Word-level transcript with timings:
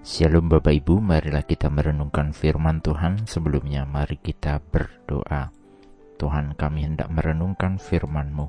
Shalom 0.00 0.48
Bapak 0.48 0.72
Ibu, 0.72 0.96
marilah 0.96 1.44
kita 1.44 1.68
merenungkan 1.68 2.32
firman 2.32 2.80
Tuhan. 2.80 3.28
Sebelumnya 3.28 3.84
mari 3.84 4.16
kita 4.16 4.56
berdoa. 4.56 5.52
Tuhan 6.16 6.56
kami 6.56 6.88
hendak 6.88 7.12
merenungkan 7.12 7.76
firman-Mu. 7.76 8.48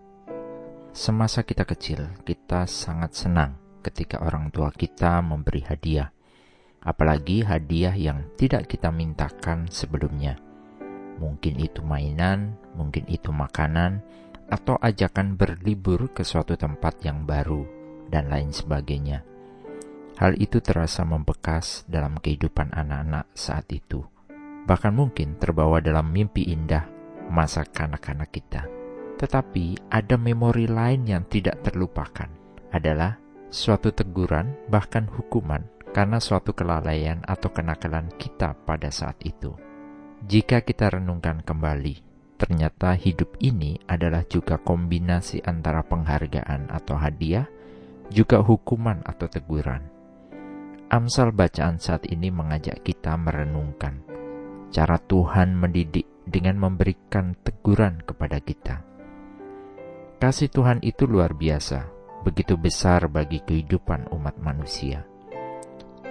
Semasa 0.94 1.42
kita 1.42 1.66
kecil, 1.66 2.14
kita 2.22 2.70
sangat 2.70 3.18
senang 3.18 3.58
ketika 3.82 4.22
orang 4.22 4.54
tua 4.54 4.70
kita 4.70 5.18
memberi 5.18 5.66
hadiah, 5.66 6.14
apalagi 6.78 7.42
hadiah 7.42 7.98
yang 7.98 8.30
tidak 8.38 8.70
kita 8.70 8.94
mintakan 8.94 9.66
sebelumnya. 9.66 10.38
Mungkin 11.18 11.58
itu 11.58 11.82
mainan, 11.82 12.54
mungkin 12.78 13.02
itu 13.10 13.34
makanan, 13.34 13.98
atau 14.46 14.78
ajakan 14.78 15.34
berlibur 15.34 16.14
ke 16.14 16.22
suatu 16.22 16.54
tempat 16.54 17.02
yang 17.02 17.26
baru, 17.26 17.66
dan 18.14 18.30
lain 18.30 18.54
sebagainya. 18.54 19.26
Hal 20.22 20.38
itu 20.38 20.62
terasa 20.62 21.02
membekas 21.02 21.82
dalam 21.90 22.14
kehidupan 22.14 22.70
anak-anak 22.70 23.26
saat 23.34 23.66
itu, 23.74 24.06
bahkan 24.70 24.94
mungkin 24.94 25.34
terbawa 25.34 25.82
dalam 25.82 26.14
mimpi 26.14 26.46
indah 26.46 26.86
masa 27.26 27.66
kanak-kanak 27.66 28.30
kita. 28.30 28.79
Tetapi 29.20 29.92
ada 29.92 30.16
memori 30.16 30.64
lain 30.64 31.04
yang 31.04 31.28
tidak 31.28 31.60
terlupakan, 31.60 32.32
adalah 32.72 33.20
suatu 33.52 33.92
teguran 33.92 34.56
bahkan 34.72 35.04
hukuman 35.04 35.60
karena 35.92 36.16
suatu 36.16 36.56
kelalaian 36.56 37.20
atau 37.28 37.52
kenakalan 37.52 38.08
kita 38.16 38.56
pada 38.64 38.88
saat 38.88 39.20
itu. 39.20 39.52
Jika 40.24 40.64
kita 40.64 40.96
renungkan 40.96 41.44
kembali, 41.44 42.00
ternyata 42.40 42.96
hidup 42.96 43.36
ini 43.44 43.76
adalah 43.84 44.24
juga 44.24 44.56
kombinasi 44.56 45.44
antara 45.44 45.84
penghargaan 45.84 46.72
atau 46.72 46.96
hadiah, 46.96 47.44
juga 48.08 48.40
hukuman 48.40 49.04
atau 49.04 49.28
teguran. 49.28 49.84
Amsal 50.88 51.36
bacaan 51.36 51.76
saat 51.76 52.08
ini 52.08 52.32
mengajak 52.32 52.80
kita 52.82 53.14
merenungkan 53.20 54.00
cara 54.70 54.96
Tuhan 55.02 55.58
mendidik 55.58 56.06
dengan 56.24 56.56
memberikan 56.56 57.34
teguran 57.42 57.98
kepada 58.06 58.38
kita. 58.38 58.89
Kasih 60.20 60.52
Tuhan 60.52 60.84
itu 60.84 61.08
luar 61.08 61.32
biasa, 61.32 61.88
begitu 62.28 62.60
besar 62.60 63.08
bagi 63.08 63.40
kehidupan 63.40 64.12
umat 64.12 64.36
manusia. 64.36 65.00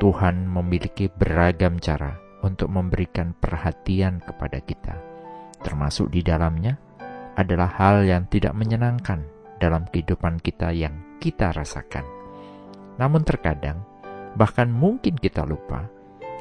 Tuhan 0.01 0.49
memiliki 0.49 1.13
beragam 1.13 1.77
cara 1.77 2.17
untuk 2.41 2.73
memberikan 2.73 3.37
perhatian 3.37 4.17
kepada 4.17 4.65
kita, 4.65 4.97
termasuk 5.61 6.09
di 6.09 6.25
dalamnya 6.25 6.73
adalah 7.37 7.69
hal 7.69 8.01
yang 8.01 8.25
tidak 8.25 8.57
menyenangkan 8.57 9.29
dalam 9.61 9.85
kehidupan 9.85 10.41
kita 10.41 10.73
yang 10.73 11.21
kita 11.21 11.53
rasakan. 11.53 12.01
Namun, 12.97 13.21
terkadang 13.21 13.85
bahkan 14.33 14.73
mungkin 14.73 15.21
kita 15.21 15.45
lupa 15.45 15.85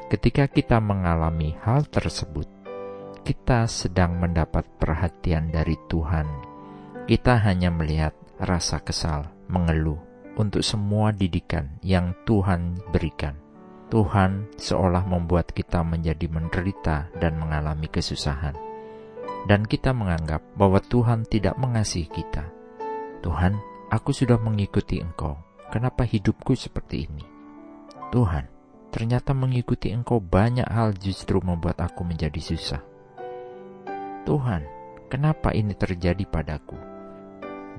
ketika 0.09 0.49
kita 0.49 0.81
mengalami 0.81 1.53
hal 1.61 1.85
tersebut, 1.85 2.49
kita 3.21 3.69
sedang 3.69 4.17
mendapat 4.17 4.65
perhatian 4.81 5.53
dari 5.53 5.77
Tuhan 5.85 6.49
kita 7.09 7.41
hanya 7.41 7.73
melihat 7.73 8.13
rasa 8.37 8.85
kesal, 8.85 9.33
mengeluh 9.49 9.97
untuk 10.37 10.61
semua 10.61 11.09
didikan 11.09 11.81
yang 11.81 12.13
Tuhan 12.21 12.77
berikan. 12.93 13.33
Tuhan 13.89 14.45
seolah 14.61 15.09
membuat 15.09 15.49
kita 15.49 15.81
menjadi 15.81 16.29
menderita 16.29 17.09
dan 17.17 17.41
mengalami 17.41 17.89
kesusahan. 17.89 18.53
Dan 19.49 19.65
kita 19.65 19.89
menganggap 19.89 20.45
bahwa 20.53 20.77
Tuhan 20.85 21.25
tidak 21.25 21.57
mengasihi 21.57 22.05
kita. 22.13 22.45
Tuhan, 23.25 23.57
aku 23.89 24.13
sudah 24.13 24.37
mengikuti 24.37 25.01
Engkau. 25.01 25.33
Kenapa 25.73 26.05
hidupku 26.05 26.53
seperti 26.53 27.09
ini? 27.09 27.25
Tuhan, 28.13 28.45
ternyata 28.93 29.33
mengikuti 29.33 29.89
Engkau 29.89 30.21
banyak 30.21 30.69
hal 30.69 30.93
justru 30.93 31.41
membuat 31.41 31.81
aku 31.81 32.05
menjadi 32.05 32.37
susah. 32.37 32.85
Tuhan, 34.29 34.61
kenapa 35.09 35.57
ini 35.57 35.73
terjadi 35.73 36.21
padaku? 36.29 36.98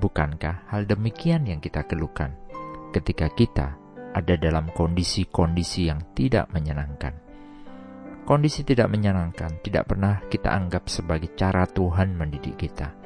Bukankah 0.00 0.72
hal 0.72 0.88
demikian 0.88 1.44
yang 1.44 1.60
kita 1.60 1.84
keluhkan 1.84 2.32
ketika 2.88 3.28
kita 3.28 3.76
ada 4.16 4.34
dalam 4.40 4.72
kondisi-kondisi 4.72 5.92
yang 5.92 6.16
tidak 6.16 6.48
menyenangkan? 6.56 7.12
Kondisi 8.24 8.64
tidak 8.64 8.88
menyenangkan 8.88 9.60
tidak 9.60 9.92
pernah 9.92 10.24
kita 10.32 10.56
anggap 10.56 10.88
sebagai 10.88 11.36
cara 11.36 11.68
Tuhan 11.68 12.16
mendidik 12.16 12.56
kita. 12.56 12.96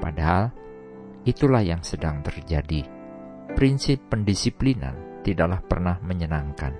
Padahal 0.00 0.48
itulah 1.28 1.60
yang 1.60 1.84
sedang 1.84 2.24
terjadi. 2.24 2.88
Prinsip 3.52 4.08
pendisiplinan 4.08 5.20
tidaklah 5.20 5.60
pernah 5.60 6.00
menyenangkan. 6.00 6.72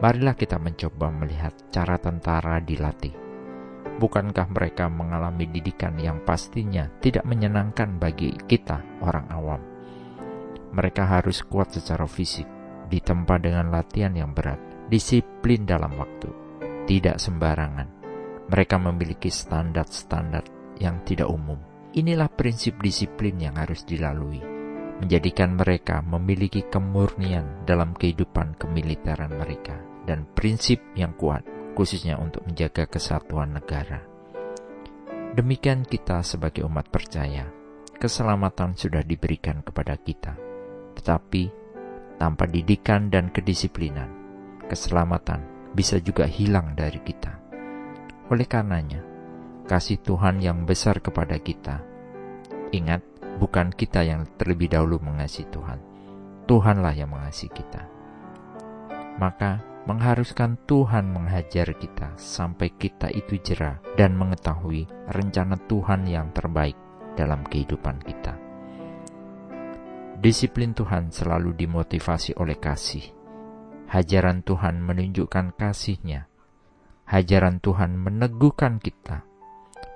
Marilah 0.00 0.32
kita 0.32 0.56
mencoba 0.56 1.12
melihat 1.12 1.52
cara 1.68 2.00
tentara 2.00 2.56
dilatih 2.64 3.21
Bukankah 4.02 4.50
mereka 4.50 4.90
mengalami 4.90 5.46
didikan 5.46 5.94
yang 5.94 6.26
pastinya 6.26 6.90
tidak 6.98 7.22
menyenangkan 7.22 8.02
bagi 8.02 8.34
kita, 8.34 8.82
orang 8.98 9.30
awam? 9.30 9.62
Mereka 10.74 11.06
harus 11.06 11.46
kuat 11.46 11.70
secara 11.70 12.10
fisik, 12.10 12.50
ditempa 12.90 13.38
dengan 13.38 13.70
latihan 13.70 14.10
yang 14.10 14.34
berat, 14.34 14.58
disiplin 14.90 15.62
dalam 15.62 15.94
waktu, 15.94 16.34
tidak 16.90 17.22
sembarangan. 17.22 17.86
Mereka 18.50 18.74
memiliki 18.82 19.30
standar-standar 19.30 20.50
yang 20.82 21.06
tidak 21.06 21.30
umum. 21.30 21.62
Inilah 21.94 22.26
prinsip 22.26 22.82
disiplin 22.82 23.38
yang 23.38 23.54
harus 23.54 23.86
dilalui, 23.86 24.42
menjadikan 24.98 25.54
mereka 25.54 26.02
memiliki 26.02 26.66
kemurnian 26.66 27.62
dalam 27.70 27.94
kehidupan 27.94 28.58
kemiliteran 28.58 29.30
mereka 29.30 29.78
dan 30.10 30.26
prinsip 30.34 30.82
yang 30.98 31.14
kuat 31.14 31.61
khususnya 31.72 32.20
untuk 32.20 32.44
menjaga 32.44 32.88
kesatuan 32.88 33.56
negara. 33.56 34.04
Demikian 35.32 35.88
kita 35.88 36.20
sebagai 36.20 36.68
umat 36.68 36.92
percaya, 36.92 37.48
keselamatan 37.96 38.76
sudah 38.76 39.00
diberikan 39.00 39.64
kepada 39.64 39.96
kita. 39.96 40.36
Tetapi, 40.92 41.42
tanpa 42.20 42.44
didikan 42.44 43.08
dan 43.08 43.32
kedisiplinan, 43.32 44.12
keselamatan 44.68 45.72
bisa 45.72 45.96
juga 46.04 46.28
hilang 46.28 46.76
dari 46.76 47.00
kita. 47.00 47.40
Oleh 48.28 48.44
karenanya, 48.44 49.00
kasih 49.64 50.04
Tuhan 50.04 50.44
yang 50.44 50.68
besar 50.68 51.00
kepada 51.00 51.40
kita. 51.40 51.80
Ingat, 52.76 53.00
bukan 53.40 53.72
kita 53.72 54.04
yang 54.04 54.28
terlebih 54.36 54.68
dahulu 54.68 55.00
mengasihi 55.00 55.48
Tuhan. 55.48 55.80
Tuhanlah 56.44 56.92
yang 56.92 57.08
mengasihi 57.08 57.48
kita. 57.48 57.88
Maka 59.16 59.71
mengharuskan 59.82 60.54
Tuhan 60.62 61.10
menghajar 61.10 61.74
kita 61.74 62.14
sampai 62.14 62.70
kita 62.78 63.10
itu 63.10 63.34
jerah 63.42 63.82
dan 63.98 64.14
mengetahui 64.14 64.86
rencana 65.10 65.58
Tuhan 65.66 66.06
yang 66.06 66.30
terbaik 66.30 66.78
dalam 67.18 67.42
kehidupan 67.42 67.98
kita. 68.06 68.38
Disiplin 70.22 70.70
Tuhan 70.70 71.10
selalu 71.10 71.58
dimotivasi 71.58 72.38
oleh 72.38 72.54
kasih. 72.62 73.02
Hajaran 73.90 74.46
Tuhan 74.46 74.78
menunjukkan 74.78 75.58
kasihnya. 75.58 76.30
Hajaran 77.10 77.58
Tuhan 77.58 77.98
meneguhkan 77.98 78.78
kita 78.78 79.26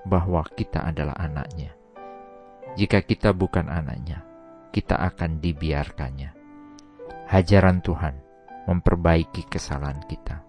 bahwa 0.02 0.42
kita 0.50 0.82
adalah 0.82 1.14
anaknya. 1.14 1.78
Jika 2.74 3.06
kita 3.06 3.30
bukan 3.32 3.70
anaknya, 3.70 4.26
kita 4.74 4.98
akan 4.98 5.38
dibiarkannya. 5.38 6.34
Hajaran 7.30 7.80
Tuhan 7.80 8.25
memperbaiki 8.66 9.46
kesalahan 9.46 10.02
kita. 10.10 10.42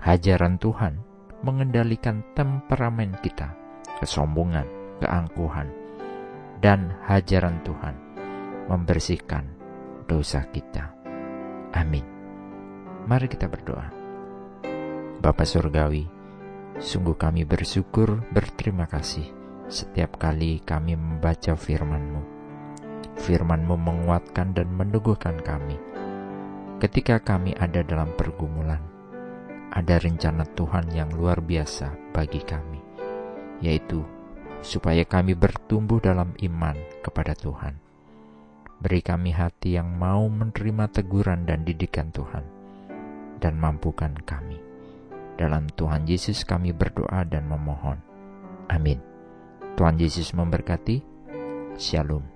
Hajaran 0.00 0.60
Tuhan 0.60 1.00
mengendalikan 1.40 2.22
temperamen 2.36 3.16
kita, 3.24 3.52
kesombongan, 3.98 4.68
keangkuhan, 5.00 5.68
dan 6.60 6.92
hajaran 7.04 7.60
Tuhan 7.64 7.96
membersihkan 8.68 9.44
dosa 10.04 10.44
kita. 10.52 10.92
Amin. 11.72 12.04
Mari 13.08 13.26
kita 13.28 13.48
berdoa. 13.48 13.88
Bapa 15.20 15.44
Surgawi, 15.48 16.04
sungguh 16.76 17.16
kami 17.16 17.48
bersyukur, 17.48 18.20
berterima 18.30 18.84
kasih 18.86 19.26
setiap 19.66 20.22
kali 20.22 20.62
kami 20.62 20.94
membaca 20.94 21.58
firman-Mu. 21.58 22.22
Firman-Mu 23.16 23.74
menguatkan 23.74 24.54
dan 24.54 24.70
meneguhkan 24.70 25.42
kami 25.42 25.95
Ketika 26.76 27.24
kami 27.24 27.56
ada 27.56 27.80
dalam 27.80 28.12
pergumulan, 28.20 28.84
ada 29.72 29.96
rencana 29.96 30.44
Tuhan 30.44 30.92
yang 30.92 31.08
luar 31.08 31.40
biasa 31.40 32.12
bagi 32.12 32.44
kami, 32.44 32.84
yaitu 33.64 34.04
supaya 34.60 35.08
kami 35.08 35.32
bertumbuh 35.32 36.04
dalam 36.04 36.36
iman 36.36 36.76
kepada 37.00 37.32
Tuhan. 37.32 37.80
Beri 38.76 39.00
kami 39.00 39.32
hati 39.32 39.80
yang 39.80 39.88
mau 39.96 40.28
menerima 40.28 40.92
teguran 40.92 41.48
dan 41.48 41.64
didikan 41.64 42.12
Tuhan, 42.12 42.44
dan 43.40 43.56
mampukan 43.56 44.12
kami. 44.28 44.60
Dalam 45.40 45.72
Tuhan 45.72 46.04
Yesus 46.04 46.44
kami 46.44 46.76
berdoa 46.76 47.24
dan 47.24 47.48
memohon. 47.48 48.04
Amin. 48.68 49.00
Tuhan 49.80 49.96
Yesus 49.96 50.36
memberkati. 50.36 51.00
Shalom. 51.80 52.35